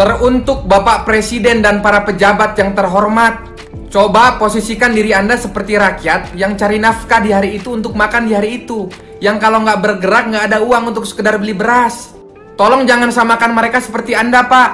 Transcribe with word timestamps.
Teruntuk 0.00 0.64
Bapak 0.64 1.04
Presiden 1.04 1.60
dan 1.60 1.84
para 1.84 2.00
pejabat 2.00 2.56
yang 2.56 2.72
terhormat, 2.72 3.52
coba 3.92 4.40
posisikan 4.40 4.96
diri 4.96 5.12
Anda 5.12 5.36
seperti 5.36 5.76
rakyat 5.76 6.32
yang 6.40 6.56
cari 6.56 6.80
nafkah 6.80 7.20
di 7.20 7.36
hari 7.36 7.60
itu 7.60 7.76
untuk 7.76 7.92
makan 7.92 8.24
di 8.24 8.32
hari 8.32 8.64
itu. 8.64 8.88
Yang 9.20 9.44
kalau 9.44 9.60
nggak 9.60 9.76
bergerak 9.84 10.32
nggak 10.32 10.44
ada 10.48 10.64
uang 10.64 10.96
untuk 10.96 11.04
sekedar 11.04 11.36
beli 11.36 11.52
beras. 11.52 12.16
Tolong 12.56 12.88
jangan 12.88 13.12
samakan 13.12 13.52
mereka 13.52 13.76
seperti 13.84 14.16
Anda, 14.16 14.40
Pak. 14.48 14.70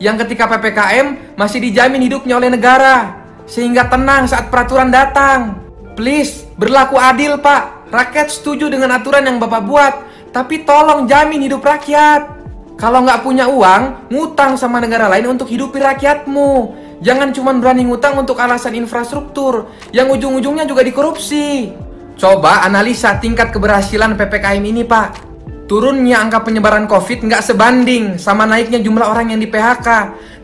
Yang 0.00 0.24
ketika 0.24 0.48
PPKM 0.48 1.36
masih 1.36 1.60
dijamin 1.60 2.00
hidupnya 2.00 2.40
oleh 2.40 2.48
negara. 2.48 3.20
Sehingga 3.44 3.84
tenang 3.84 4.32
saat 4.32 4.48
peraturan 4.48 4.88
datang. 4.88 5.60
Please, 5.92 6.48
berlaku 6.56 6.96
adil, 6.96 7.36
Pak. 7.36 7.92
Rakyat 7.92 8.32
setuju 8.32 8.72
dengan 8.72 8.96
aturan 8.96 9.28
yang 9.28 9.36
Bapak 9.36 9.60
buat. 9.60 9.94
Tapi 10.32 10.64
tolong 10.64 11.04
jamin 11.04 11.44
hidup 11.44 11.60
rakyat. 11.60 12.39
Kalau 12.80 13.04
nggak 13.04 13.20
punya 13.20 13.44
uang, 13.44 14.08
ngutang 14.08 14.56
sama 14.56 14.80
negara 14.80 15.04
lain 15.12 15.36
untuk 15.36 15.52
hidupi 15.52 15.76
rakyatmu. 15.84 16.72
Jangan 17.04 17.28
cuma 17.36 17.52
berani 17.52 17.84
ngutang 17.84 18.16
untuk 18.16 18.40
alasan 18.40 18.72
infrastruktur, 18.72 19.68
yang 19.92 20.08
ujung-ujungnya 20.08 20.64
juga 20.64 20.80
dikorupsi. 20.80 21.76
Coba 22.16 22.64
analisa 22.64 23.20
tingkat 23.20 23.52
keberhasilan 23.52 24.16
PPKM 24.16 24.64
ini, 24.64 24.88
Pak. 24.88 25.28
Turunnya 25.68 26.24
angka 26.24 26.40
penyebaran 26.40 26.88
COVID 26.88 27.28
nggak 27.28 27.44
sebanding 27.44 28.16
sama 28.16 28.48
naiknya 28.48 28.80
jumlah 28.80 29.06
orang 29.06 29.36
yang 29.36 29.40
di 29.44 29.46
PHK, 29.46 29.88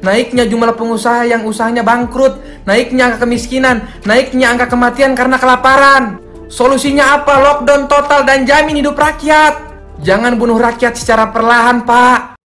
naiknya 0.04 0.44
jumlah 0.44 0.76
pengusaha 0.76 1.24
yang 1.24 1.42
usahanya 1.42 1.82
bangkrut, 1.82 2.38
naiknya 2.68 3.10
angka 3.10 3.24
kemiskinan, 3.24 3.88
naiknya 4.04 4.52
angka 4.52 4.68
kematian 4.68 5.16
karena 5.16 5.40
kelaparan. 5.40 6.20
Solusinya 6.46 7.16
apa? 7.16 7.42
Lockdown 7.42 7.88
total 7.90 8.22
dan 8.22 8.46
jamin 8.46 8.84
hidup 8.84 8.94
rakyat. 8.94 9.65
Jangan 9.96 10.36
bunuh 10.36 10.60
rakyat 10.60 10.92
secara 10.92 11.32
perlahan, 11.32 11.80
Pak. 11.88 12.36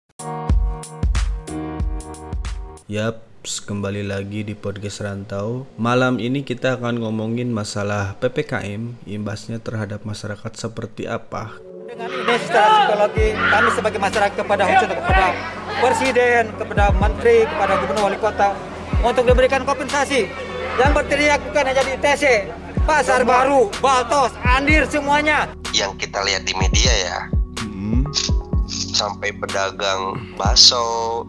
Yap, 2.87 3.27
kembali 3.43 4.07
lagi 4.07 4.47
di 4.47 4.55
podcast 4.55 5.03
Rantau. 5.03 5.67
Malam 5.75 6.23
ini 6.23 6.47
kita 6.47 6.79
akan 6.79 7.03
ngomongin 7.03 7.51
masalah 7.51 8.15
PPKM, 8.23 9.03
imbasnya 9.03 9.59
terhadap 9.59 10.07
masyarakat 10.07 10.53
seperti 10.55 11.11
apa. 11.11 11.59
Dengan 11.91 12.07
ini 12.07 12.35
secara 12.39 12.87
psikologi 12.87 13.29
kami 13.35 13.69
sebagai 13.75 13.99
masyarakat 13.99 14.35
kepada 14.39 14.63
khususnya 14.71 14.97
kepada 15.03 15.27
presiden, 15.83 16.43
kepada 16.55 16.85
menteri, 16.95 17.39
kepada 17.51 17.73
gubernur 17.83 18.03
wali 18.07 18.19
kota 18.23 18.49
untuk 19.03 19.27
diberikan 19.27 19.67
kompensasi. 19.67 20.31
Yang 20.79 20.91
berteriak 20.95 21.43
bukan 21.51 21.65
hanya 21.67 21.83
di 21.83 21.99
TC, 21.99 22.47
Pasar 22.87 23.27
Baru, 23.27 23.75
Baltos, 23.83 24.31
Andir 24.47 24.87
semuanya. 24.87 25.51
Yang 25.75 26.07
kita 26.07 26.23
lihat 26.23 26.47
di 26.47 26.55
media 26.55 26.95
ya, 26.95 27.19
sampai 28.93 29.35
pedagang 29.37 30.19
bakso, 30.35 31.25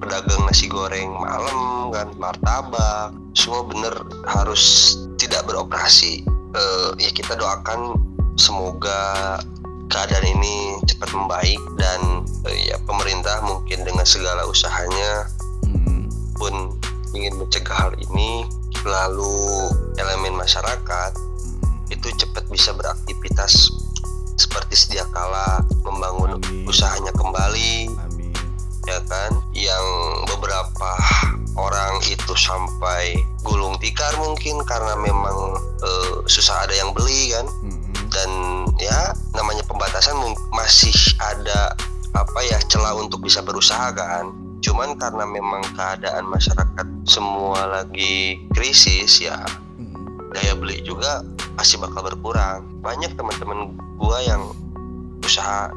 pedagang 0.00 0.40
nasi 0.48 0.66
goreng 0.68 1.12
malam 1.14 1.90
kan, 1.92 2.08
martabak, 2.18 3.14
semua 3.36 3.62
bener 3.66 3.94
harus 4.26 4.96
tidak 5.20 5.44
beroperasi. 5.46 6.24
Eh, 6.54 6.90
ya 7.02 7.10
kita 7.10 7.34
doakan 7.34 7.98
semoga 8.38 9.38
keadaan 9.90 10.26
ini 10.26 10.78
cepat 10.90 11.10
membaik 11.14 11.60
dan 11.78 12.22
eh, 12.50 12.70
ya 12.70 12.76
pemerintah 12.86 13.42
mungkin 13.46 13.86
dengan 13.86 14.06
segala 14.06 14.42
usahanya 14.46 15.26
hmm, 15.66 16.10
pun 16.38 16.74
ingin 17.14 17.34
mencegah 17.38 17.74
hal 17.74 17.92
ini 18.10 18.46
lalu 18.84 19.70
elemen 19.96 20.34
masyarakat 20.36 21.12
itu 21.88 22.08
cepat 22.20 22.44
bisa 22.50 22.74
beraktivitas 22.74 22.93
usahanya 26.74 27.14
kembali 27.14 27.86
amin. 27.86 28.34
ya 28.90 28.98
kan? 29.06 29.30
Yang 29.54 29.86
beberapa 30.26 30.90
orang 31.54 32.02
itu 32.10 32.34
sampai 32.34 33.14
gulung 33.46 33.78
tikar 33.78 34.10
mungkin 34.18 34.58
karena 34.66 34.98
memang 34.98 35.54
eh, 35.86 36.14
susah 36.26 36.66
ada 36.66 36.74
yang 36.74 36.90
beli 36.90 37.30
kan? 37.30 37.46
Hmm, 37.46 37.94
dan 38.10 38.30
ya 38.82 39.14
namanya 39.38 39.62
pembatasan 39.70 40.18
masih 40.50 40.94
ada 41.22 41.78
apa 42.18 42.38
ya 42.42 42.58
celah 42.66 42.98
untuk 42.98 43.22
bisa 43.22 43.38
berusaha 43.38 43.94
kan? 43.94 44.34
Cuman 44.58 44.98
karena 44.98 45.22
memang 45.30 45.62
keadaan 45.78 46.26
masyarakat 46.26 46.86
semua 47.06 47.70
lagi 47.70 48.42
krisis 48.50 49.22
ya 49.22 49.38
hmm. 49.78 50.34
daya 50.34 50.58
beli 50.58 50.82
juga 50.82 51.22
pasti 51.54 51.78
bakal 51.78 52.02
berkurang. 52.02 52.66
Banyak 52.82 53.14
teman-teman 53.14 53.78
gua 53.94 54.18
yang 54.26 54.42
usaha 55.22 55.70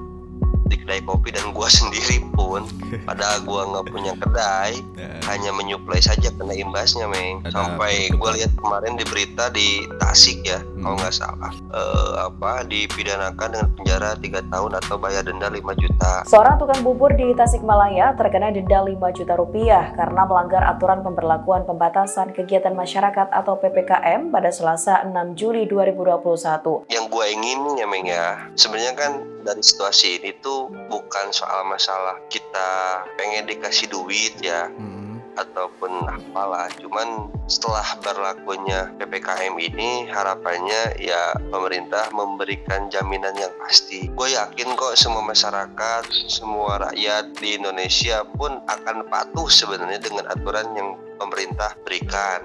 di 0.67 0.75
kedai 0.79 1.01
kopi 1.03 1.31
dan 1.31 1.51
gua 1.55 1.71
sendiri 1.79 2.23
pun 2.35 2.67
padahal 3.07 3.43
gua 3.47 3.61
nggak 3.71 3.85
punya 3.91 4.13
kedai 4.19 4.79
Ya, 4.97 5.13
hanya 5.29 5.53
menyuplai 5.53 6.01
saja 6.01 6.33
kena 6.33 6.57
imbasnya 6.57 7.05
meng 7.05 7.45
sampai 7.53 8.09
gue 8.09 8.31
lihat 8.33 8.49
kemarin 8.57 8.97
di 8.97 9.05
berita 9.05 9.53
di 9.53 9.85
Tasik 10.01 10.41
ya. 10.41 10.57
Kalau 10.87 11.03
nggak 11.03 11.11
salah 11.11 11.51
Eh, 11.67 12.13
apa 12.15 12.63
dipidanakan 12.63 13.51
dengan 13.51 13.69
penjara 13.75 14.15
tiga 14.23 14.39
tahun 14.47 14.79
atau 14.79 14.95
bayar 14.95 15.27
denda 15.27 15.51
5 15.51 15.75
juta. 15.75 16.23
Seorang 16.23 16.55
tukang 16.55 16.79
bubur 16.79 17.11
di 17.11 17.35
Tasikmalaya 17.35 18.15
terkena 18.15 18.55
denda 18.55 18.81
5 18.87 19.11
juta 19.11 19.35
rupiah 19.35 19.91
karena 19.99 20.23
melanggar 20.23 20.63
aturan 20.63 21.03
pemberlakuan 21.03 21.67
pembatasan 21.67 22.31
kegiatan 22.31 22.71
masyarakat 22.71 23.29
atau 23.35 23.59
PPKM 23.59 24.31
pada 24.31 24.47
Selasa 24.47 25.03
6 25.03 25.35
Juli 25.35 25.67
2021. 25.67 26.87
yang 26.87 27.11
gue 27.11 27.25
ingin 27.35 27.59
ya 27.75 27.85
meng 27.85 28.07
ya 28.07 28.47
sebenarnya 28.55 28.93
kan 28.95 29.11
dari 29.43 29.59
situasi 29.59 30.23
ini 30.23 30.39
tuh 30.39 30.71
bukan 30.87 31.35
soal 31.35 31.67
masalah 31.67 32.15
kita 32.31 33.03
pengen 33.19 33.43
dikasih 33.43 33.91
duit 33.91 34.39
ya. 34.39 34.71
Hmm, 34.71 34.96
ataupun 35.37 36.09
apalah. 36.09 36.67
Cuman 36.81 37.29
setelah 37.45 37.85
berlakunya 38.01 38.91
PPKM 38.97 39.55
ini 39.61 40.09
harapannya 40.09 40.97
ya 40.99 41.37
pemerintah 41.53 42.09
memberikan 42.11 42.89
jaminan 42.89 43.37
yang 43.37 43.53
pasti. 43.61 44.09
Gue 44.11 44.33
yakin 44.33 44.73
kok 44.75 44.97
semua 44.97 45.23
masyarakat 45.23 46.03
semua 46.27 46.89
rakyat 46.89 47.37
di 47.37 47.55
Indonesia 47.61 48.25
pun 48.35 48.59
akan 48.65 49.07
patuh 49.07 49.47
sebenarnya 49.47 50.01
dengan 50.01 50.25
aturan 50.27 50.67
yang 50.75 50.89
pemerintah 51.17 51.73
berikan. 51.85 52.41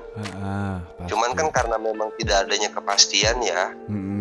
Pasti. 1.02 1.10
cuman 1.10 1.34
kan 1.34 1.48
karena 1.50 1.76
memang 1.82 2.14
tidak 2.14 2.46
adanya 2.46 2.70
kepastian 2.70 3.42
ya 3.42 3.74
Hmm, 3.90 4.11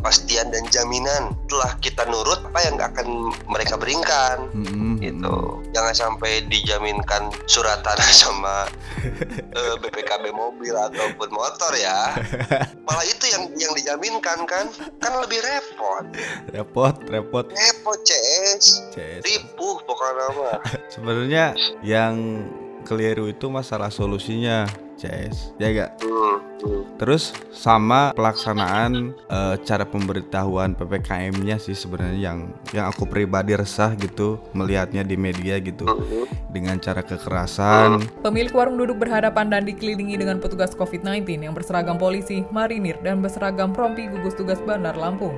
kepastian 0.00 0.48
dan 0.48 0.64
jaminan 0.72 1.36
setelah 1.44 1.76
kita 1.84 2.02
nurut 2.08 2.40
apa 2.48 2.60
yang 2.64 2.76
akan 2.80 3.08
mereka 3.52 3.76
berikan? 3.76 4.48
Hmm, 4.56 4.64
hmm, 4.64 4.94
gitu. 5.04 5.36
Jangan 5.76 5.94
sampai 5.94 6.48
dijaminkan 6.48 7.28
surat 7.44 7.84
tanah 7.84 8.10
sama 8.24 8.64
eh, 9.04 9.74
BPKB 9.76 10.32
mobil 10.32 10.72
ataupun 10.72 11.28
motor 11.28 11.76
ya. 11.76 12.16
Malah 12.88 13.04
itu 13.04 13.24
yang 13.28 13.52
yang 13.60 13.72
dijaminkan 13.76 14.48
kan? 14.48 14.72
Kan 14.98 15.12
lebih 15.20 15.44
repot. 15.44 16.04
Repot 16.50 16.96
repot. 17.06 17.46
Repot 17.52 17.98
CS 18.00 18.80
CS. 18.96 19.20
ripuh 19.24 19.82
pokoknya 19.84 20.60
sebenarnya 20.92 21.44
yang 21.84 22.44
keliru 22.84 23.28
itu 23.28 23.52
masalah 23.52 23.92
solusinya 23.92 24.64
CS 25.00 25.56
ya 25.56 25.68
gak 25.72 25.90
hmm, 26.04 26.36
hmm. 26.60 26.82
terus 27.00 27.32
sama 27.54 28.12
pelaksanaan 28.12 29.16
eh, 29.16 29.56
cara 29.64 29.88
pemberitahuan 29.88 30.76
ppkm-nya 30.76 31.56
sih 31.56 31.72
sebenarnya 31.72 32.20
yang 32.20 32.38
yang 32.76 32.86
aku 32.92 33.08
pribadi 33.08 33.56
resah 33.56 33.96
gitu 33.96 34.36
melihatnya 34.52 35.00
di 35.00 35.16
media 35.16 35.56
gitu 35.60 35.88
Hmm. 35.90 36.26
dengan 36.50 36.78
cara 36.78 37.02
kekerasan 37.02 38.02
Pemilik 38.22 38.52
warung 38.54 38.78
duduk 38.78 39.02
berhadapan 39.02 39.50
dan 39.50 39.62
dikelilingi 39.66 40.18
dengan 40.18 40.38
petugas 40.38 40.74
COVID-19 40.74 41.24
yang 41.40 41.54
berseragam 41.54 41.96
polisi, 41.98 42.46
marinir, 42.50 42.98
dan 43.00 43.22
berseragam 43.22 43.74
rompi 43.74 44.06
gugus 44.10 44.34
tugas 44.34 44.58
Bandar 44.62 44.94
Lampung. 44.98 45.34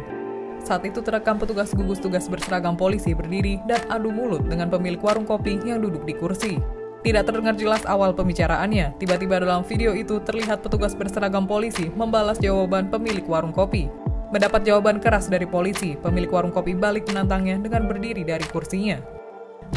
Saat 0.62 0.86
itu 0.86 1.02
terekam 1.02 1.42
petugas 1.42 1.74
gugus 1.74 1.98
tugas 1.98 2.30
berseragam 2.30 2.78
polisi 2.78 3.12
berdiri 3.12 3.58
dan 3.66 3.82
adu 3.90 4.14
mulut 4.14 4.46
dengan 4.46 4.70
pemilik 4.70 5.02
warung 5.02 5.26
kopi 5.26 5.58
yang 5.66 5.82
duduk 5.82 6.06
di 6.06 6.14
kursi. 6.14 6.81
Tidak 7.02 7.26
terdengar 7.26 7.58
jelas 7.58 7.82
awal 7.82 8.14
pembicaraannya, 8.14 8.94
tiba-tiba 8.94 9.42
dalam 9.42 9.66
video 9.66 9.90
itu 9.90 10.22
terlihat 10.22 10.62
petugas 10.62 10.94
berseragam 10.94 11.50
polisi 11.50 11.90
membalas 11.98 12.38
jawaban 12.38 12.94
pemilik 12.94 13.26
warung 13.26 13.50
kopi. 13.50 13.90
Mendapat 14.30 14.62
jawaban 14.62 15.02
keras 15.02 15.26
dari 15.26 15.42
polisi, 15.42 15.98
pemilik 15.98 16.30
warung 16.30 16.54
kopi 16.54 16.78
balik 16.78 17.10
menantangnya 17.10 17.58
dengan 17.58 17.90
berdiri 17.90 18.22
dari 18.22 18.46
kursinya. 18.46 19.02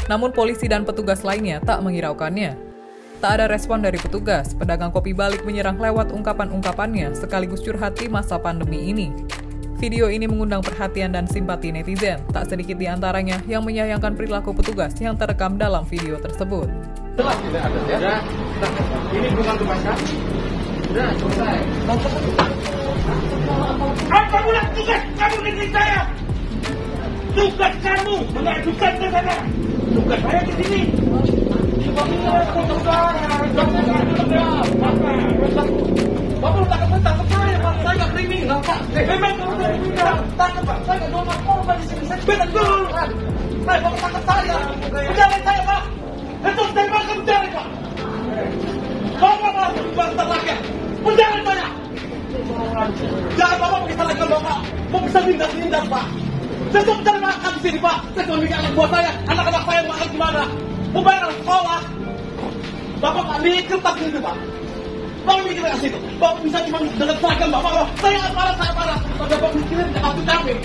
Namun 0.06 0.38
polisi 0.38 0.70
dan 0.70 0.86
petugas 0.86 1.26
lainnya 1.26 1.58
tak 1.66 1.82
menghiraukannya. 1.82 2.62
Tak 3.26 3.42
ada 3.42 3.50
respon 3.50 3.82
dari 3.82 3.98
petugas, 3.98 4.54
pedagang 4.54 4.94
kopi 4.94 5.18
balik 5.18 5.42
menyerang 5.50 5.82
lewat 5.82 6.14
ungkapan-ungkapannya 6.14 7.18
sekaligus 7.18 7.66
curhat 7.66 7.98
di 7.98 8.06
masa 8.06 8.38
pandemi 8.38 8.94
ini. 8.94 9.10
Video 9.82 10.14
ini 10.14 10.30
mengundang 10.30 10.62
perhatian 10.62 11.12
dan 11.12 11.26
simpati 11.26 11.74
netizen, 11.74 12.22
tak 12.30 12.48
sedikit 12.54 12.78
di 12.78 12.86
antaranya 12.86 13.42
yang 13.50 13.66
menyayangkan 13.66 14.14
perilaku 14.14 14.54
petugas 14.54 14.94
yang 15.02 15.18
terekam 15.18 15.58
dalam 15.58 15.84
video 15.90 16.22
tersebut. 16.22 16.70
Apa 17.16 17.24
pula 24.44 24.62
tugas 24.76 25.00
kamu 25.16 25.38
negeri 25.48 25.68
saya? 25.72 26.12
Tugas 27.32 27.74
kamu 27.80 28.16
mengajukan 28.36 28.94
ke 29.00 29.08
sana. 29.08 29.36
Tugas 29.96 30.20
saya 30.28 30.44
di 30.44 30.54
sini. 30.60 30.82
Bapak 36.44 36.68
tangkap 36.68 37.28
saya, 37.32 37.56
Pak. 37.64 37.76
Saya 37.80 37.96
nggak 37.96 38.12
kriminal, 38.12 38.60
Pak. 38.60 38.80
Memang 38.92 39.34
kamu 39.40 39.54
dari 39.56 39.78
kriminal. 39.80 40.20
Tangkap, 40.36 40.64
Pak. 40.68 40.78
Saya 40.84 41.08
nggak 41.08 41.24
narkoba 41.32 41.74
di 41.80 41.86
sini. 41.88 42.04
Saya 42.12 42.44
betul. 42.44 42.92
Pak, 42.92 43.08
Bapak 43.80 44.00
tangkap 44.04 44.24
saya. 44.28 44.58
Penjara 44.92 45.40
saya, 45.48 45.64
Pak. 45.64 45.95
Itu 46.46 46.64
tembakan 46.72 47.16
penjara, 47.22 47.48
Pak. 47.50 47.68
Bapak 49.16 49.52
masuk 49.56 49.86
bangsa 49.98 50.24
rakyat. 50.30 50.60
Penjara 51.02 51.40
saya. 51.42 51.68
Jangan 53.40 53.58
Bapak 53.58 53.80
bisa 53.90 54.04
lagi 54.06 54.24
Bapak. 54.30 54.60
Mau 54.94 55.00
bisa 55.02 55.20
mindas-mindas, 55.26 55.86
Pak. 55.90 56.06
Saya 56.70 56.84
cuma 56.86 57.02
cari 57.02 57.20
makan 57.24 57.52
di 57.56 57.62
sini, 57.64 57.80
Pak. 57.82 57.98
Saya 58.14 58.24
cuma 58.28 58.38
mikir 58.44 58.58
anak 58.60 58.72
buah 58.76 58.90
saya. 58.92 59.12
Anak-anak 59.32 59.64
saya 59.66 59.82
makan 59.90 60.08
gimana? 60.12 60.44
Mau 60.94 61.02
bayar 61.02 61.32
sekolah. 61.42 61.82
Bapak 63.02 63.24
nggak 63.28 63.40
mikir 63.44 63.78
tak 63.82 63.96
gitu, 64.00 64.20
Pak. 64.22 64.36
Bapak 65.26 65.42
mikir 65.50 65.62
ke 65.66 65.78
situ. 65.82 65.98
Bapak 66.22 66.38
bisa 66.46 66.58
cuma 66.70 66.78
dengan 66.86 67.18
seragam 67.18 67.50
Bapak. 67.50 67.72
Saya 67.98 68.20
aparat, 68.30 68.56
saya 68.62 68.72
aparat. 68.72 69.00
Bapak 69.18 69.50
mikirin 69.58 69.88
aku 69.98 70.22
capek. 70.22 70.58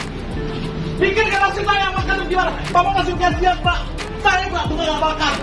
Pikir 1.00 1.25
ke 1.32 1.38
nasib 1.41 1.65
saya 1.65 1.88
makan 1.97 2.17
gimana? 2.29 2.53
Bapak 2.69 2.93
masih 3.00 3.15
kasihan, 3.17 3.56
Pak. 3.65 3.79
Saya 4.21 4.44
nggak 4.53 4.65
bukan 4.69 4.99
makan. 5.00 5.35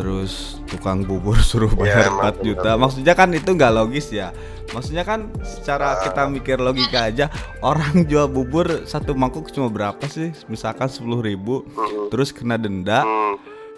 Terus 0.00 0.32
tukang 0.64 1.04
bubur 1.04 1.36
suruh 1.44 1.68
Ya, 1.76 2.00
bayar 2.00 2.08
emang 2.08 2.32
4 2.32 2.40
juta. 2.42 2.70
maksudnya 2.74 3.12
kan 3.12 3.28
itu 3.30 3.50
nggak 3.50 3.70
logis 3.70 4.08
ya. 4.08 4.32
Maksudnya 4.70 5.02
kan 5.02 5.28
secara 5.42 5.98
kita 6.00 6.24
mikir 6.26 6.56
logika 6.56 7.04
aja 7.04 7.26
orang 7.60 8.02
jual 8.08 8.26
bubur 8.26 8.86
satu 8.86 9.12
mangkuk 9.12 9.50
cuma 9.50 9.68
berapa 9.68 10.00
sih? 10.06 10.32
Misalkan 10.46 10.86
10.000 10.86 11.04
ribu 11.20 11.66
terus 12.08 12.30
kena 12.30 12.54
denda 12.54 13.02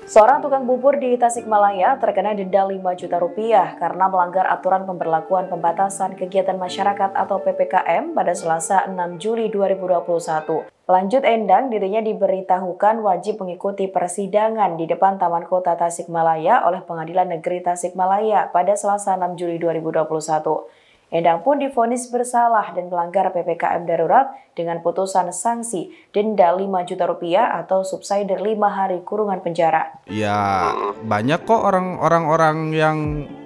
Seorang 0.02 0.42
tukang 0.42 0.66
bubur 0.66 0.98
di 0.98 1.14
Tasikmalaya 1.14 1.94
terkena 2.02 2.34
denda 2.34 2.66
5 2.66 2.82
juta 2.98 3.22
rupiah 3.22 3.78
karena 3.78 4.10
melanggar 4.10 4.50
aturan 4.50 4.82
pemberlakuan 4.82 5.46
pembatasan 5.46 6.18
kegiatan 6.18 6.58
masyarakat 6.58 7.14
atau 7.14 7.38
PPKM 7.38 8.10
pada 8.10 8.34
Selasa 8.34 8.82
6 8.90 9.22
Juli 9.22 9.46
2021. 9.46 10.66
Lanjut 10.90 11.22
Endang, 11.22 11.70
dirinya 11.70 12.02
diberitahukan 12.02 12.98
wajib 12.98 13.38
mengikuti 13.46 13.86
persidangan 13.86 14.74
di 14.74 14.90
depan 14.90 15.22
Taman 15.22 15.46
Kota 15.46 15.78
Tasikmalaya 15.78 16.66
oleh 16.66 16.82
Pengadilan 16.82 17.38
Negeri 17.38 17.62
Tasikmalaya 17.62 18.50
pada 18.50 18.74
Selasa 18.74 19.14
6 19.14 19.38
Juli 19.38 19.62
2021. 19.62 20.81
Endang 21.12 21.44
pun 21.44 21.60
difonis 21.60 22.08
bersalah 22.08 22.72
dan 22.72 22.88
melanggar 22.88 23.28
PPKM 23.36 23.84
darurat 23.84 24.32
dengan 24.56 24.80
putusan 24.80 25.28
sanksi 25.28 25.92
denda 26.08 26.56
5 26.56 26.88
juta 26.88 27.04
rupiah 27.04 27.52
atau 27.60 27.84
subsidi 27.84 28.32
5 28.32 28.56
hari 28.72 29.04
kurungan 29.04 29.44
penjara. 29.44 29.92
ya 30.08 30.72
banyak 31.04 31.44
kok 31.44 31.68
orang-orang 31.68 32.72
yang 32.72 32.98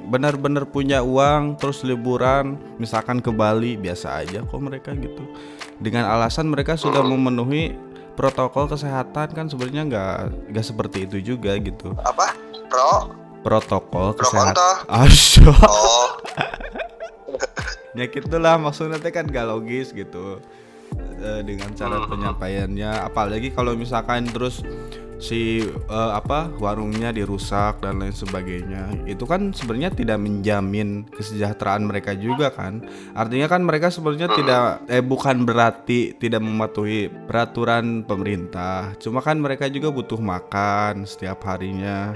benar-benar 0.07 0.71
punya 0.71 1.03
uang 1.03 1.59
terus 1.59 1.83
liburan 1.83 2.55
misalkan 2.79 3.19
ke 3.19 3.35
Bali 3.35 3.75
biasa 3.75 4.23
aja 4.23 4.47
kok 4.47 4.63
mereka 4.63 4.95
gitu. 4.95 5.27
Dengan 5.83 6.07
alasan 6.07 6.47
mereka 6.47 6.79
sudah 6.79 7.03
memenuhi 7.03 7.75
protokol 8.15 8.71
kesehatan 8.71 9.35
kan 9.35 9.51
sebenarnya 9.51 9.83
nggak 9.91 10.15
nggak 10.55 10.67
seperti 10.67 11.11
itu 11.11 11.35
juga 11.35 11.59
gitu. 11.59 11.99
Apa? 11.99 12.31
Pro? 12.71 13.11
Protokol 13.43 14.15
Pro 14.15 14.23
kesehatan 14.23 14.87
konto. 14.87 15.51
Oh 15.67 16.07
ya 17.99 18.05
gitulah 18.13 18.61
maksudnya 18.61 19.01
teh 19.01 19.13
kan 19.15 19.27
gak 19.29 19.49
logis 19.49 19.91
gitu. 19.93 20.41
Eh, 21.17 21.43
dengan 21.43 21.73
cara 21.73 22.05
penyampaiannya 22.05 23.09
apalagi 23.09 23.49
kalau 23.51 23.73
misalkan 23.73 24.29
terus 24.29 24.61
si 25.17 25.65
eh, 25.65 26.13
apa 26.13 26.53
warungnya 26.61 27.09
dirusak 27.09 27.81
dan 27.81 28.05
lain 28.05 28.13
sebagainya. 28.13 29.09
Itu 29.09 29.25
kan 29.25 29.57
sebenarnya 29.57 29.97
tidak 29.97 30.21
menjamin 30.21 31.09
kesejahteraan 31.09 31.89
mereka 31.89 32.13
juga 32.13 32.53
kan. 32.53 32.85
Artinya 33.17 33.49
kan 33.49 33.65
mereka 33.65 33.89
sebenarnya 33.89 34.29
tidak 34.37 34.65
eh 34.93 35.01
bukan 35.01 35.49
berarti 35.49 36.21
tidak 36.21 36.45
mematuhi 36.45 37.09
peraturan 37.09 38.05
pemerintah. 38.05 38.93
Cuma 39.01 39.25
kan 39.25 39.41
mereka 39.41 39.73
juga 39.73 39.89
butuh 39.89 40.21
makan 40.21 41.09
setiap 41.09 41.41
harinya 41.49 42.13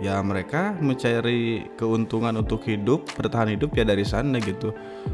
ya 0.00 0.20
mereka 0.20 0.76
mencari 0.76 1.68
keuntungan 1.76 2.36
untuk 2.36 2.64
hidup 2.68 3.08
bertahan 3.16 3.56
hidup 3.56 3.72
ya 3.72 3.84
dari 3.84 4.04
sana 4.04 4.36
gitu. 4.40 4.72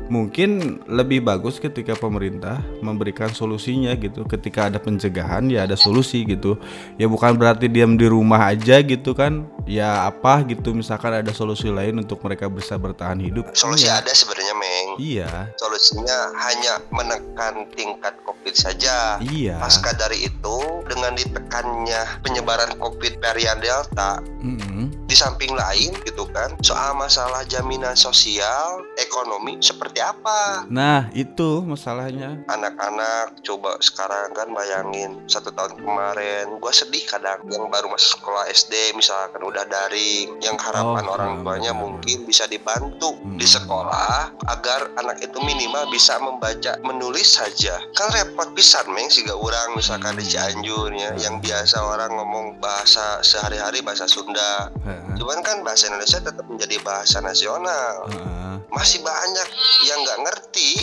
Mungkin 0.09 0.81
lebih 0.89 1.25
bagus 1.25 1.61
ketika 1.61 1.93
pemerintah 1.97 2.61
memberikan 2.81 3.29
solusinya 3.33 3.93
gitu. 3.97 4.25
Ketika 4.25 4.69
ada 4.73 4.81
pencegahan 4.81 5.47
ya 5.53 5.65
ada 5.69 5.77
solusi 5.77 6.25
gitu. 6.25 6.57
Ya 6.97 7.07
bukan 7.09 7.37
berarti 7.37 7.69
diam 7.69 7.97
di 7.97 8.09
rumah 8.09 8.53
aja 8.53 8.81
gitu 8.81 9.13
kan. 9.13 9.45
Ya 9.69 10.09
apa 10.09 10.43
gitu 10.49 10.73
misalkan 10.75 11.13
ada 11.13 11.31
solusi 11.31 11.71
lain 11.71 12.01
untuk 12.01 12.25
mereka 12.25 12.49
bisa 12.49 12.75
bertahan 12.77 13.21
hidup. 13.21 13.53
Solusi 13.55 13.87
Iya. 13.87 14.03
ada 14.03 14.13
sebenarnya 14.13 14.55
meng. 14.57 14.89
Iya. 14.99 15.31
Solusinya 15.61 16.19
hanya 16.41 16.73
menekan 16.91 17.69
tingkat 17.77 18.15
covid 18.25 18.55
saja. 18.57 19.21
Iya. 19.23 19.61
Pasca 19.61 19.93
dari 19.95 20.27
itu 20.27 20.57
dengan 20.89 21.15
ditekannya 21.15 22.25
penyebaran 22.25 22.75
covid 22.81 23.21
varian 23.23 23.61
delta 23.61 24.19
Mm-mm. 24.43 24.72
Di 25.03 25.15
samping 25.15 25.53
lain 25.53 25.93
gitu 26.05 26.25
kan 26.31 26.55
soal 26.61 26.95
masalah 26.95 27.45
jaminan 27.45 27.93
sosial 27.93 28.81
ekonomi 28.97 29.59
seperti 29.59 30.01
apa? 30.01 30.65
Nah 30.69 31.11
itu 31.13 31.61
masalahnya. 31.63 32.41
Anak-anak 32.49 33.43
coba 33.43 33.77
sekarang 33.79 34.33
kan 34.33 34.49
bayangin 34.51 35.21
satu 35.27 35.53
tahun 35.53 35.77
kemarin 35.77 36.57
gua 36.59 36.73
sedih 36.73 37.05
kadang. 37.05 37.45
Yang 37.47 37.69
baru 37.69 37.87
masuk 37.91 38.21
sekolah 38.21 38.45
SD 38.49 38.95
misalkan 38.95 39.43
udah 39.43 39.65
daring 39.67 40.39
yang 40.41 40.57
harapan 40.57 41.05
Oh, 41.05 41.15
orang 41.15 41.31
benar, 41.41 41.45
tuanya 41.45 41.73
mungkin 41.73 42.25
bisa 42.25 42.47
dibantu 42.47 43.15
Hmm. 43.23 43.37
di 43.37 43.45
sekolah 43.45 44.33
agar 44.49 44.91
anak 44.97 45.21
itu 45.21 45.39
minimal 45.39 45.87
bisa 45.89 46.17
membaca 46.19 46.79
menulis 46.83 47.37
saja. 47.37 47.79
Kan 47.93 48.09
repot 48.11 48.51
pisan 48.53 48.89
meng 48.91 49.09
sehingga 49.09 49.35
orang 49.35 49.77
misalkan 49.77 50.15
di 50.15 50.25
Hmm. 50.25 50.31
Cianjurnya 50.33 51.21
yang 51.21 51.39
biasa 51.39 51.77
orang 51.79 52.09
ngomong 52.11 52.57
bahasa 52.57 53.21
sehari-hari 53.21 53.85
bahasa 53.85 54.09
Sunda. 54.09 54.73
Heeh. 54.81 55.02
Cuman 55.19 55.39
kan 55.45 55.61
bahasa 55.67 55.89
Indonesia 55.91 56.19
tetap 56.23 56.47
menjadi 56.47 56.77
bahasa 56.83 57.19
nasional. 57.21 58.09
Heeh. 58.11 58.41
masih 58.73 59.05
banyak 59.05 59.49
yang 59.85 60.01
nggak 60.01 60.21
ngerti 60.25 60.81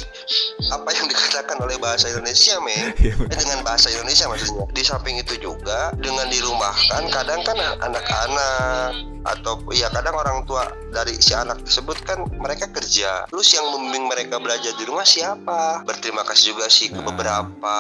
apa 0.70 0.90
yang 0.94 1.10
dikatakan 1.10 1.58
oleh 1.58 1.74
bahasa 1.82 2.06
Indonesia 2.14 2.62
men. 2.62 2.94
Iya, 3.02 3.18
Eh, 3.18 3.38
dengan 3.38 3.66
bahasa 3.66 3.90
Indonesia 3.90 4.30
maksudnya. 4.30 4.66
Di 4.70 4.84
samping 4.86 5.18
itu 5.18 5.34
juga 5.42 5.90
dengan 5.98 6.30
dirumahkan 6.30 7.10
kadang 7.10 7.42
kan 7.42 7.58
anak-anak 7.82 8.94
atau 9.22 9.60
ya 9.70 9.88
kadang 9.90 10.16
orang 10.16 10.44
tua 10.44 10.64
dari 10.90 11.12
si 11.14 11.32
anak 11.32 11.60
tersebut 11.62 11.98
kan 12.02 12.24
mereka 12.34 12.66
kerja 12.68 13.28
terus 13.28 13.52
yang 13.52 13.68
membimbing 13.68 14.08
mereka 14.08 14.36
belajar 14.38 14.72
di 14.74 14.84
rumah 14.84 15.04
siapa 15.04 15.84
berterima 15.84 16.24
kasih 16.24 16.54
juga 16.54 16.66
sih 16.68 16.88
ke 16.88 16.98
Nah. 17.00 17.06
beberapa 17.06 17.78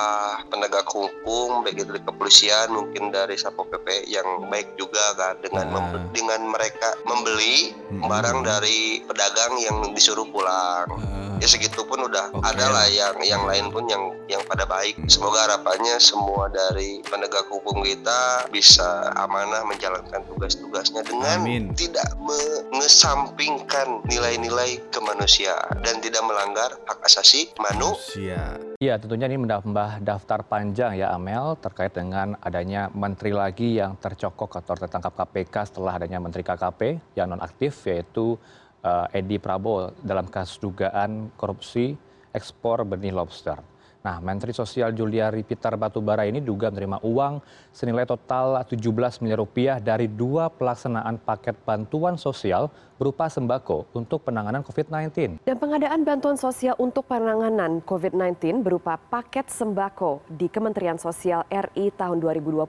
penegak 0.47 0.85
hukum 0.85 1.61
baik 1.61 1.77
itu 1.77 1.87
dari 1.87 2.01
kepolisian 2.01 2.67
mungkin 2.69 3.09
dari 3.09 3.35
satpol 3.35 3.67
pp 3.67 3.87
yang 4.05 4.25
baik 4.45 4.75
juga 4.75 5.01
kan 5.15 5.39
dengan 5.39 5.65
Nah. 5.65 5.79
mem- 5.79 6.07
dengan 6.11 6.41
mereka 6.45 6.89
membeli 7.03 7.71
barang 7.89 8.39
dari 8.41 8.79
pedagang 9.01 9.53
yang 9.59 9.77
disuruh 9.91 10.25
pulang 10.25 10.87
Heeh. 10.89 11.39
ya 11.39 11.47
segitu 11.47 11.83
pun 11.83 12.01
udah 12.01 12.31
Oke 12.31 12.43
ada 12.45 12.65
lah 12.67 12.85
yang 12.85 13.15
yang 13.21 13.43
lain 13.43 13.69
pun 13.69 13.85
yang 13.85 14.01
yang 14.27 14.43
pada 14.43 14.65
baik 14.65 14.97
Hmm. 14.97 15.07
semoga 15.07 15.39
harapannya 15.45 15.95
semua 15.97 16.49
dari 16.49 16.99
penegak 17.01 17.47
hukum 17.47 17.79
kita 17.79 18.21
bisa 18.49 18.87
amanah 19.15 19.63
menjalankan 19.63 20.19
tugas-tugasnya 20.27 21.01
dengan 21.03 21.27
Amin. 21.29 21.69
tidak 21.77 22.09
mengesampingkan 22.21 24.01
nilai-nilai 24.09 24.81
kemanusiaan 24.89 25.77
dan 25.85 26.01
tidak 26.01 26.25
melanggar 26.25 26.73
hak 26.89 26.99
asasi 27.05 27.53
manusia. 27.61 28.57
Iya, 28.81 28.97
tentunya 28.97 29.29
ini 29.29 29.45
menambah 29.45 30.01
daftar 30.01 30.41
panjang 30.47 30.97
ya 30.97 31.13
Amel 31.13 31.53
terkait 31.61 31.93
dengan 31.93 32.33
adanya 32.41 32.89
menteri 32.89 33.35
lagi 33.35 33.77
yang 33.77 33.99
tercokok 33.99 34.63
atau 34.63 34.73
tertangkap 34.73 35.13
KPK 35.13 35.55
setelah 35.69 35.99
adanya 36.01 36.17
menteri 36.17 36.41
KKP 36.41 37.13
yang 37.13 37.29
nonaktif 37.29 37.77
yaitu 37.85 38.39
eh, 38.81 39.19
Edi 39.19 39.37
Prabowo 39.37 39.93
dalam 40.01 40.25
kasus 40.31 40.57
dugaan 40.57 41.29
korupsi 41.35 41.93
ekspor 42.33 42.85
benih 42.85 43.13
lobster. 43.13 43.78
Nah, 43.99 44.23
Menteri 44.23 44.55
Sosial 44.55 44.95
Juliari 44.95 45.43
Pitar 45.43 45.75
Batubara 45.75 46.23
ini 46.23 46.39
juga 46.39 46.71
menerima 46.71 47.03
uang 47.03 47.43
senilai 47.75 48.07
total 48.07 48.55
17 48.63 48.79
miliar 49.19 49.43
rupiah 49.43 49.75
dari 49.83 50.07
dua 50.07 50.47
pelaksanaan 50.47 51.19
paket 51.19 51.59
bantuan 51.67 52.15
sosial 52.15 52.71
berupa 52.95 53.31
sembako 53.31 53.87
untuk 53.95 54.27
penanganan 54.27 54.59
COVID-19. 54.63 55.39
Dan 55.47 55.55
pengadaan 55.55 56.03
bantuan 56.03 56.35
sosial 56.35 56.75
untuk 56.79 57.07
penanganan 57.07 57.79
COVID-19 57.83 58.59
berupa 58.59 58.99
paket 58.99 59.47
sembako 59.47 60.19
di 60.27 60.51
Kementerian 60.51 60.99
Sosial 60.99 61.47
RI 61.47 61.95
tahun 61.95 62.19
2020 62.19 62.67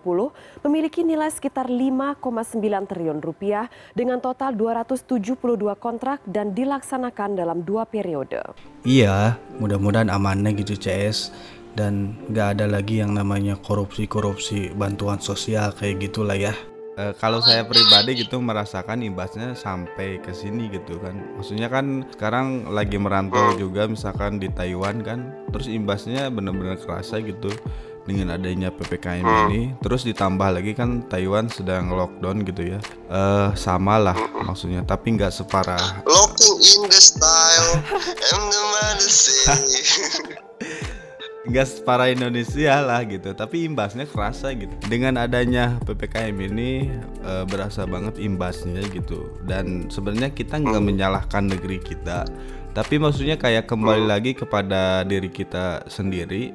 memiliki 0.67 1.03
nilai 1.03 1.35
sekitar 1.35 1.67
5,9 1.67 2.63
triliun 2.87 3.19
rupiah 3.19 3.67
dengan 3.95 4.23
total 4.23 4.55
272 4.55 5.35
kontrak 5.83 6.23
dan 6.23 6.55
dilaksanakan 6.55 7.35
dalam 7.35 7.67
dua 7.67 7.83
periode. 7.83 8.39
Iya, 8.87 9.35
mudah-mudahan 9.59 10.09
amannya 10.15 10.55
gitu 10.63 10.79
CS 10.79 11.30
dan 11.79 12.19
nggak 12.31 12.59
ada 12.59 12.67
lagi 12.67 12.99
yang 12.99 13.15
namanya 13.15 13.55
korupsi-korupsi 13.59 14.75
bantuan 14.75 15.23
sosial 15.23 15.71
kayak 15.77 16.03
gitulah 16.03 16.35
ya. 16.35 16.51
eh, 17.01 17.13
kalau 17.17 17.41
saya 17.41 17.65
pribadi 17.65 18.21
gitu 18.21 18.37
merasakan 18.43 19.01
imbasnya 19.01 19.57
sampai 19.57 20.21
ke 20.21 20.33
sini 20.37 20.69
gitu 20.69 21.01
kan. 21.01 21.17
Maksudnya 21.41 21.73
kan 21.73 22.05
sekarang 22.13 22.69
lagi 22.69 23.01
merantau 23.01 23.57
juga 23.57 23.89
misalkan 23.89 24.37
di 24.37 24.53
Taiwan 24.53 25.01
kan 25.01 25.33
terus 25.49 25.67
imbasnya 25.71 26.29
bener-bener 26.29 26.77
kerasa 26.77 27.23
gitu 27.25 27.49
dengan 28.05 28.37
adanya 28.37 28.69
ppkm 28.75 29.27
ini. 29.49 29.73
Terus 29.81 30.05
ditambah 30.05 30.61
lagi 30.61 30.73
kan 30.77 31.07
Taiwan 31.09 31.49
sedang 31.49 31.95
lockdown 31.95 32.45
gitu 32.45 32.77
ya. 32.77 32.79
Eh 33.09 33.49
sama 33.57 33.97
lah 33.97 34.17
maksudnya 34.45 34.85
tapi 34.85 35.17
nggak 35.17 35.33
separah. 35.33 36.05
Looking 36.05 36.57
in 36.61 36.81
the 36.91 37.01
style. 37.01 37.71
And 38.35 38.45
the 38.99 39.09
say 39.09 39.57
nggak 41.51 41.67
separah 41.67 42.09
Indonesia 42.15 42.79
lah 42.81 43.03
gitu 43.03 43.35
tapi 43.35 43.67
imbasnya 43.67 44.07
kerasa 44.07 44.55
gitu. 44.55 44.73
Dengan 44.87 45.19
adanya 45.19 45.77
ppkm 45.83 46.37
ini 46.55 46.89
eh, 47.27 47.45
berasa 47.51 47.85
banget 47.85 48.23
imbasnya 48.23 48.81
gitu. 48.95 49.35
Dan 49.45 49.91
sebenarnya 49.91 50.31
kita 50.31 50.63
nggak 50.63 50.83
menyalahkan 50.83 51.51
negeri 51.51 51.83
kita 51.83 52.25
tapi 52.71 53.03
maksudnya 53.03 53.35
kayak 53.35 53.67
kembali 53.67 54.07
lagi 54.07 54.31
kepada 54.31 55.03
diri 55.03 55.27
kita 55.27 55.91
sendiri 55.91 56.55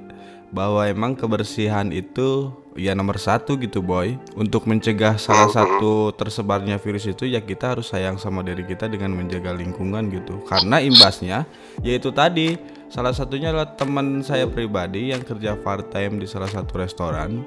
bahwa 0.55 0.87
emang 0.87 1.11
kebersihan 1.11 1.91
itu 1.91 2.55
ya 2.79 2.95
nomor 2.95 3.19
satu 3.19 3.59
gitu 3.59 3.83
boy. 3.83 4.15
Untuk 4.39 4.63
mencegah 4.63 5.19
salah 5.19 5.51
satu 5.51 6.15
tersebarnya 6.15 6.79
virus 6.79 7.11
itu 7.11 7.27
ya 7.27 7.43
kita 7.43 7.75
harus 7.75 7.91
sayang 7.91 8.15
sama 8.15 8.47
diri 8.47 8.63
kita 8.63 8.87
dengan 8.87 9.11
menjaga 9.11 9.51
lingkungan 9.51 10.07
gitu. 10.07 10.39
Karena 10.47 10.79
imbasnya 10.79 11.43
yaitu 11.83 12.15
tadi 12.15 12.55
salah 12.89 13.13
satunya 13.13 13.51
adalah 13.53 13.75
teman 13.77 14.21
saya 14.25 14.49
pribadi 14.49 15.13
yang 15.13 15.21
kerja 15.21 15.57
part 15.59 15.91
time 15.93 16.21
di 16.21 16.27
salah 16.29 16.49
satu 16.49 16.79
restoran. 16.81 17.43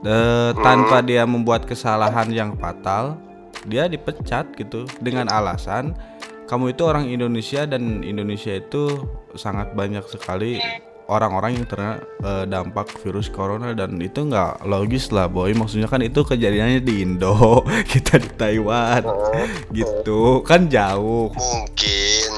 Eh, 0.00 0.52
tanpa 0.64 1.04
dia 1.04 1.28
membuat 1.28 1.68
kesalahan 1.68 2.32
yang 2.32 2.56
fatal 2.56 3.20
dia 3.68 3.84
dipecat 3.84 4.48
gitu 4.56 4.88
dengan 5.04 5.28
alasan 5.28 5.92
kamu 6.50 6.74
itu 6.74 6.82
orang 6.82 7.06
Indonesia 7.06 7.62
dan 7.62 8.02
Indonesia 8.02 8.58
itu 8.58 9.06
sangat 9.38 9.70
banyak 9.76 10.02
sekali 10.10 10.58
orang-orang 11.06 11.62
yang 11.62 11.66
terkena 11.70 12.02
eh, 12.26 12.44
dampak 12.50 12.90
virus 13.06 13.30
corona 13.30 13.70
dan 13.70 13.94
itu 14.02 14.26
nggak 14.26 14.66
logis 14.66 15.14
lah 15.14 15.30
boy. 15.30 15.54
Maksudnya 15.54 15.86
kan 15.86 16.02
itu 16.02 16.26
kejadiannya 16.26 16.82
di 16.82 17.06
Indo 17.06 17.62
kita 17.92 18.18
di 18.18 18.30
Taiwan 18.34 19.06
gitu. 19.70 20.42
Kan 20.42 20.66
jauh. 20.66 21.30
Mungkin 21.30 22.29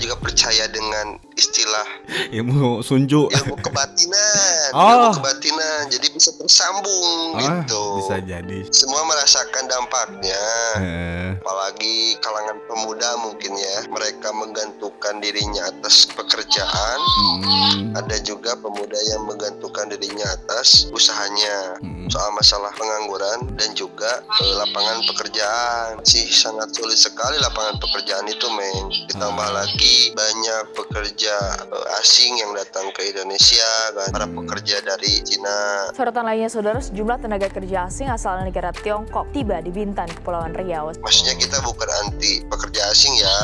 juga 0.00 0.16
percaya 0.20 0.68
dengan 0.68 1.16
istilah 1.36 1.86
ilmu 2.32 2.80
sunju 2.84 3.28
ilmu 3.32 3.54
kebatinan. 3.60 4.70
Oh. 4.76 5.08
ilmu 5.08 5.22
kebatinan 5.22 5.55
jadi 5.90 6.06
bisa 6.10 6.30
tersambung 6.36 7.38
Ah, 7.38 7.62
gitu. 7.62 7.84
bisa 8.02 8.16
jadi. 8.22 8.58
Semua 8.72 9.02
merasakan 9.06 9.64
dampaknya. 9.68 10.42
Eh, 10.80 11.28
apalagi 11.40 12.16
kalangan 12.20 12.58
pemuda 12.66 13.10
mungkin 13.22 13.52
ya 13.54 13.86
mereka 13.92 14.32
menggantungkan 14.32 15.20
dirinya 15.20 15.68
atas 15.68 16.08
pekerjaan. 16.10 16.98
Mm, 17.42 17.98
ada 17.98 18.16
juga 18.22 18.56
pemuda 18.58 18.98
yang 19.12 19.28
menggantungkan 19.28 19.92
dirinya 19.92 20.26
atas 20.32 20.88
usahanya 20.90 21.78
mm. 21.80 22.08
soal 22.10 22.30
masalah 22.34 22.72
pengangguran 22.74 23.46
dan 23.56 23.70
juga 23.76 24.22
eh, 24.42 24.54
lapangan 24.64 25.04
pekerjaan. 25.06 26.02
Sih 26.02 26.26
sangat 26.28 26.72
sulit 26.74 26.98
sekali 26.98 27.36
lapangan 27.40 27.78
pekerjaan 27.78 28.26
itu 28.26 28.46
men. 28.52 28.84
Ditambah 29.12 29.48
lagi 29.52 30.12
banyak 30.16 30.62
pekerja 30.74 31.34
eh, 31.68 31.98
asing 32.00 32.40
yang 32.40 32.52
datang 32.56 32.88
ke 32.96 33.12
Indonesia 33.12 33.70
kan. 33.94 34.10
Para 34.12 34.28
pekerja 34.28 34.80
dari 34.82 35.20
Cina 35.22 35.56
Sorotan 35.92 36.24
lainnya, 36.24 36.46
saudara, 36.46 36.78
sejumlah 36.78 37.18
tenaga 37.18 37.48
kerja 37.48 37.86
asing 37.86 38.06
asal 38.06 38.38
negara 38.40 38.70
Tiongkok 38.72 39.30
tiba 39.30 39.58
di 39.58 39.70
Bintan, 39.70 40.08
Kepulauan 40.08 40.52
Riau. 40.52 40.92
maksudnya 41.00 41.34
kita 41.34 41.58
bukan 41.62 41.88
anti 42.04 42.44
pekerja 42.46 42.82
asing 42.90 43.14
ya 43.16 43.36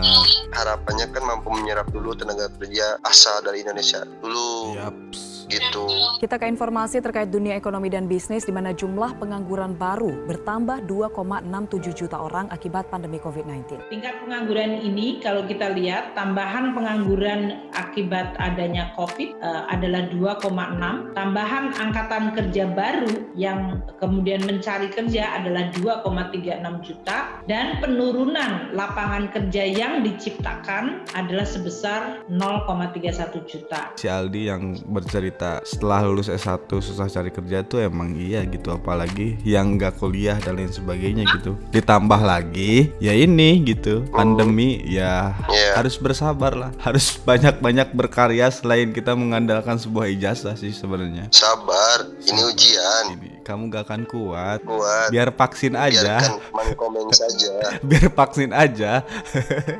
Ah, 0.00 0.24
harapannya 0.56 1.06
kan 1.10 1.22
mampu 1.22 1.48
menyerap 1.52 1.86
dulu 1.88 2.12
tenaga 2.12 2.50
kerja 2.56 2.98
asal 3.02 3.40
dari 3.40 3.62
Indonesia 3.62 4.02
dulu 4.20 4.74
yaps. 4.76 5.39
Gitu 5.50 5.90
Kita 6.22 6.36
ke 6.38 6.46
informasi 6.46 7.02
terkait 7.02 7.28
dunia 7.32 7.56
ekonomi 7.58 7.90
dan 7.90 8.06
bisnis 8.06 8.46
di 8.46 8.52
mana 8.54 8.70
jumlah 8.70 9.18
pengangguran 9.18 9.74
baru 9.74 10.28
bertambah 10.30 10.86
2,67 10.86 11.96
juta 11.96 12.16
orang 12.20 12.46
akibat 12.54 12.86
pandemi 12.92 13.18
COVID-19. 13.18 13.90
Tingkat 13.90 14.14
pengangguran 14.24 14.84
ini 14.84 15.18
kalau 15.18 15.42
kita 15.48 15.72
lihat 15.72 16.14
tambahan 16.14 16.76
pengangguran 16.76 17.66
akibat 17.74 18.36
adanya 18.38 18.92
COVID 18.94 19.40
eh, 19.40 19.62
adalah 19.72 20.06
2,6. 20.12 21.16
Tambahan 21.16 21.64
angkatan 21.80 22.24
kerja 22.36 22.64
baru 22.70 23.32
yang 23.34 23.80
kemudian 23.96 24.44
mencari 24.44 24.92
kerja 24.92 25.40
adalah 25.40 25.72
2,36 25.74 26.86
juta 26.86 27.40
dan 27.48 27.80
penurunan 27.80 28.76
lapangan 28.76 29.32
kerja 29.32 29.64
yang 29.64 30.04
diciptakan 30.04 31.08
adalah 31.16 31.46
sebesar 31.48 32.22
0,31 32.28 33.48
juta. 33.48 33.80
si 33.96 34.06
Aldi 34.06 34.42
yang 34.52 34.76
bercerita 34.84 35.39
setelah 35.64 36.04
lulus 36.04 36.28
S1 36.28 36.68
susah 36.68 37.08
cari 37.08 37.30
kerja 37.30 37.64
tuh 37.64 37.80
emang 37.80 38.12
iya 38.14 38.44
gitu 38.44 38.70
apalagi 38.70 39.40
yang 39.42 39.74
nggak 39.74 39.96
kuliah 39.96 40.36
dan 40.38 40.60
lain 40.60 40.68
sebagainya 40.68 41.24
gitu. 41.38 41.56
Ditambah 41.72 42.20
lagi 42.20 42.92
ya 42.98 43.12
ini 43.12 43.62
gitu 43.64 44.04
pandemi 44.10 44.82
ya 44.84 45.32
Iya. 45.48 45.78
harus 45.78 45.96
bersabar 45.96 46.52
lah. 46.52 46.70
Harus 46.78 47.16
banyak-banyak 47.20 47.92
berkarya 47.92 48.50
selain 48.50 48.90
kita 48.90 49.14
mengandalkan 49.14 49.76
sebuah 49.76 50.10
ijazah 50.10 50.54
sih 50.54 50.70
sebenarnya. 50.70 51.30
Sabar 51.32 52.04
ini 52.20 52.40
ujian. 52.44 53.04
Ini 53.16 53.29
kamu 53.42 53.72
gak 53.72 53.84
akan 53.88 54.02
kuat 54.04 54.60
buat 54.62 55.08
biar 55.14 55.32
vaksin 55.32 55.74
aja 55.74 56.20
biarkan 56.20 56.74
komen 56.76 57.08
saja 57.10 57.80
biar 57.80 58.06
vaksin 58.12 58.50
aja 58.52 59.02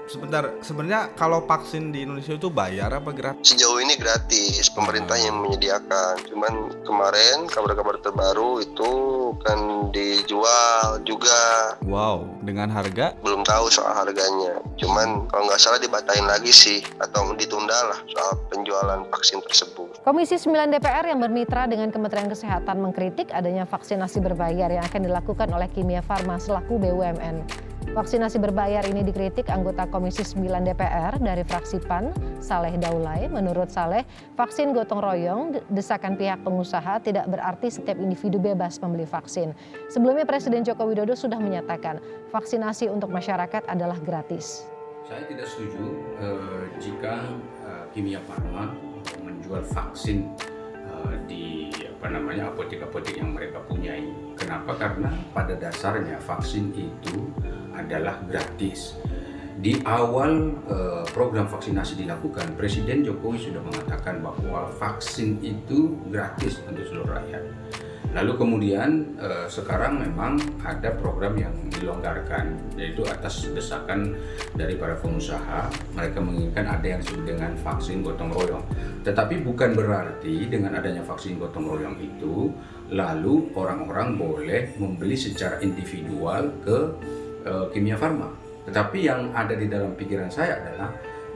sebentar 0.09 0.59
sebenarnya 0.65 1.13
kalau 1.15 1.45
vaksin 1.45 1.93
di 1.93 2.03
Indonesia 2.09 2.35
itu 2.35 2.49
bayar 2.49 2.91
apa 2.97 3.13
gratis 3.13 3.51
Sejauh 3.51 3.83
ini 3.83 3.99
gratis, 3.99 4.71
pemerintah 4.71 5.19
yang 5.19 5.43
menyediakan. 5.43 6.23
Cuman 6.31 6.71
kemarin 6.87 7.51
kabar-kabar 7.51 7.99
terbaru 7.99 8.63
itu 8.63 8.91
kan 9.43 9.91
dijual 9.91 11.03
juga. 11.03 11.75
wow 11.83 12.23
dengan 12.47 12.71
harga 12.71 13.17
Belum 13.25 13.43
tahu 13.43 13.67
soal 13.73 13.91
harganya. 13.91 14.63
Cuman 14.79 15.27
kalau 15.27 15.51
nggak 15.51 15.59
salah 15.59 15.83
dibatalin 15.83 16.31
lagi 16.31 16.55
sih 16.55 16.79
atau 17.03 17.35
ditunda 17.35 17.75
lah 17.91 17.99
soal 18.07 18.39
penjualan 18.53 19.03
vaksin 19.11 19.43
tersebut. 19.43 19.99
Komisi 20.07 20.39
9 20.39 20.71
DPR 20.79 21.11
yang 21.11 21.19
bermitra 21.19 21.67
dengan 21.67 21.91
Kementerian 21.91 22.31
Kesehatan 22.31 22.79
mengkritik 22.79 23.35
adanya 23.35 23.60
vaksinasi 23.65 24.21
berbayar 24.21 24.69
yang 24.71 24.85
akan 24.85 25.09
dilakukan 25.09 25.49
oleh 25.51 25.67
Kimia 25.73 26.05
Farma 26.05 26.37
selaku 26.37 26.79
BUMN. 26.79 27.69
Vaksinasi 27.91 28.39
berbayar 28.39 28.87
ini 28.87 29.03
dikritik 29.03 29.51
anggota 29.51 29.83
Komisi 29.89 30.23
9 30.23 30.63
DPR 30.63 31.19
dari 31.19 31.43
fraksi 31.43 31.83
PAN, 31.83 32.15
Saleh 32.39 32.79
Daulay. 32.79 33.27
Menurut 33.27 33.67
Saleh, 33.73 34.07
vaksin 34.39 34.71
gotong 34.71 35.03
royong 35.03 35.59
desakan 35.75 36.15
pihak 36.15 36.39
pengusaha 36.47 37.03
tidak 37.03 37.27
berarti 37.27 37.67
setiap 37.67 37.99
individu 37.99 38.39
bebas 38.39 38.79
membeli 38.79 39.09
vaksin. 39.09 39.57
Sebelumnya 39.91 40.23
Presiden 40.23 40.63
Joko 40.63 40.87
Widodo 40.87 41.19
sudah 41.19 41.43
menyatakan 41.43 41.99
vaksinasi 42.31 42.87
untuk 42.87 43.11
masyarakat 43.11 43.67
adalah 43.67 43.99
gratis. 43.99 44.71
Saya 45.11 45.27
tidak 45.27 45.51
setuju 45.51 45.99
eh, 46.23 46.65
jika 46.79 47.27
eh, 47.67 47.85
Kimia 47.91 48.23
Farma 48.23 48.71
menjual 49.27 49.67
vaksin 49.67 50.31
eh, 50.87 51.15
di 51.27 51.75
apa 52.01 52.17
namanya 52.17 52.49
apotek-apotek 52.49 53.21
yang 53.21 53.37
mereka 53.37 53.61
punyai. 53.69 54.09
Kenapa? 54.33 54.73
Karena 54.73 55.13
pada 55.37 55.53
dasarnya 55.53 56.17
vaksin 56.17 56.73
itu 56.73 57.29
adalah 57.77 58.25
gratis. 58.25 58.97
Di 59.61 59.77
awal 59.85 60.57
eh, 60.65 61.05
program 61.13 61.45
vaksinasi 61.45 62.01
dilakukan, 62.01 62.57
Presiden 62.57 63.05
Jokowi 63.05 63.53
sudah 63.53 63.61
mengatakan 63.61 64.25
bahwa 64.25 64.73
vaksin 64.81 65.45
itu 65.45 66.01
gratis 66.09 66.65
untuk 66.65 66.89
seluruh 66.89 67.21
rakyat. 67.21 67.45
Lalu 68.11 68.33
kemudian 68.35 69.07
eh, 69.23 69.47
sekarang 69.47 70.03
memang 70.03 70.35
ada 70.67 70.91
program 70.99 71.39
yang 71.39 71.55
dilonggarkan, 71.71 72.59
yaitu 72.75 73.07
atas 73.07 73.47
desakan 73.55 74.19
dari 74.59 74.75
para 74.75 74.99
pengusaha. 74.99 75.71
Mereka 75.95 76.19
menginginkan 76.19 76.67
ada 76.67 76.87
yang 76.87 76.99
disebut 76.99 77.23
dengan 77.23 77.55
vaksin 77.63 78.03
gotong 78.03 78.35
royong. 78.35 78.65
Tetapi 79.07 79.47
bukan 79.47 79.79
berarti 79.79 80.51
dengan 80.51 80.75
adanya 80.75 81.07
vaksin 81.07 81.39
gotong 81.39 81.71
royong 81.71 81.97
itu, 82.03 82.51
lalu 82.91 83.55
orang-orang 83.55 84.19
boleh 84.19 84.75
membeli 84.83 85.15
secara 85.15 85.63
individual 85.63 86.51
ke 86.67 86.79
eh, 87.47 87.67
Kimia 87.71 87.95
Farma. 87.95 88.27
Tetapi 88.67 88.99
yang 89.07 89.31
ada 89.33 89.55
di 89.55 89.71
dalam 89.71 89.95
pikiran 89.95 90.29
saya 90.29 90.59
adalah 90.59 90.91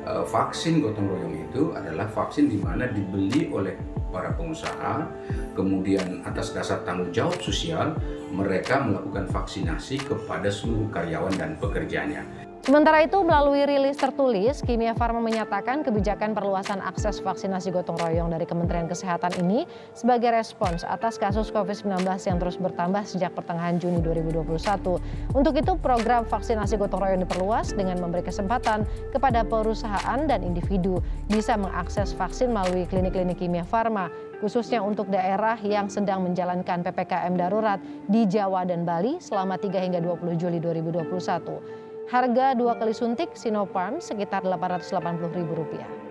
eh, 0.05 0.25
vaksin 0.29 0.85
gotong 0.85 1.09
royong 1.09 1.37
itu 1.51 1.73
adalah 1.73 2.07
vaksin 2.07 2.53
di 2.53 2.61
mana 2.61 2.87
dibeli 2.89 3.49
oleh 3.51 3.75
para 4.15 4.31
pengusaha, 4.39 5.11
kemudian 5.59 6.23
atas 6.23 6.55
dasar 6.55 6.87
tanggung 6.87 7.11
jawab 7.11 7.35
sosial 7.43 7.99
mereka 8.31 8.79
melakukan 8.79 9.27
vaksinasi 9.27 9.99
kepada 10.07 10.47
seluruh 10.47 10.87
karyawan 10.95 11.35
dan 11.35 11.59
pekerjanya. 11.59 12.23
Sementara 12.65 13.05
itu, 13.05 13.21
melalui 13.21 13.61
rilis 13.69 14.01
tertulis, 14.01 14.65
Kimia 14.65 14.97
Farma 14.97 15.21
menyatakan 15.21 15.85
kebijakan 15.85 16.33
perluasan 16.33 16.81
akses 16.81 17.21
vaksinasi 17.21 17.69
gotong 17.69 18.01
royong 18.01 18.33
dari 18.33 18.49
Kementerian 18.49 18.89
Kesehatan 18.89 19.37
ini 19.37 19.69
sebagai 19.93 20.33
respons 20.33 20.81
atas 20.81 21.21
kasus 21.21 21.53
COVID-19 21.53 22.09
yang 22.09 22.41
terus 22.41 22.57
bertambah 22.57 23.05
sejak 23.05 23.37
pertengahan 23.37 23.77
Juni 23.77 24.01
2021. 24.01 24.97
Untuk 25.37 25.61
itu, 25.61 25.77
program 25.77 26.25
vaksinasi 26.25 26.81
gotong 26.81 27.05
royong 27.05 27.29
diperluas 27.29 27.77
dengan 27.77 28.01
memberi 28.01 28.25
kesempatan 28.25 28.89
kepada 29.13 29.45
perusahaan 29.45 30.25
dan 30.25 30.41
individu 30.41 31.05
bisa 31.29 31.61
mengakses 31.61 32.17
vaksin 32.17 32.49
melalui 32.49 32.89
klinik-klinik 32.89 33.45
Kimia 33.45 33.69
Farma, 33.69 34.09
khususnya 34.41 34.81
untuk 34.81 35.13
daerah 35.13 35.61
yang 35.61 35.93
sedang 35.93 36.25
menjalankan 36.25 36.81
PPKM 36.81 37.37
darurat 37.37 37.77
di 38.09 38.25
Jawa 38.25 38.65
dan 38.65 38.89
Bali 38.89 39.21
selama 39.21 39.61
3 39.61 39.85
hingga 39.85 40.01
20 40.01 40.41
Juli 40.41 40.65
2021. 40.65 41.84
Harga 42.05 42.53
dua 42.53 42.77
kali 42.77 42.93
suntik 42.93 43.33
Sinopharm 43.33 43.97
sekitar 43.97 44.45
Rp880.000. 44.45 46.05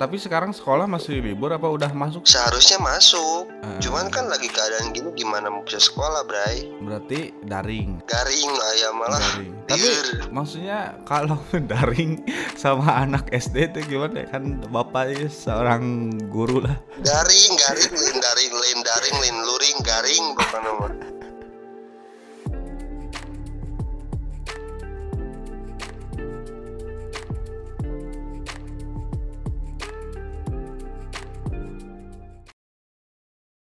Tapi 0.00 0.16
sekarang 0.16 0.56
sekolah 0.56 0.88
masih 0.88 1.20
libur 1.20 1.52
apa 1.52 1.68
udah 1.68 1.92
masuk? 1.92 2.24
Seharusnya 2.24 2.80
masuk. 2.80 3.52
Eh. 3.60 3.84
Cuman 3.84 4.08
kan 4.08 4.32
lagi 4.32 4.48
keadaan 4.48 4.96
gini 4.96 5.12
gimana 5.12 5.52
mau 5.52 5.60
bisa 5.60 5.76
sekolah, 5.76 6.24
Bray? 6.24 6.72
Berarti 6.80 7.36
daring. 7.44 8.00
Garing 8.08 8.48
lah 8.48 8.72
ya 8.80 8.88
malah. 8.96 9.20
Daring. 9.20 9.52
Tapi 9.68 9.88
maksudnya 10.32 10.96
kalau 11.04 11.36
daring 11.76 12.24
sama 12.56 13.04
anak 13.04 13.28
SD 13.28 13.76
itu 13.76 13.92
gimana? 13.92 14.24
Kan 14.24 14.64
bapaknya 14.72 15.28
seorang 15.28 16.16
guru 16.32 16.64
lah. 16.64 16.80
Garing, 17.04 17.52
garing, 17.60 17.92
lain 17.92 18.18
daring, 18.24 18.52
lain 18.56 18.78
daring, 18.80 19.16
lain 19.20 19.36
luring, 19.44 19.78
garing 19.84 20.24
bukan 20.32 20.60
nomor. 20.64 20.90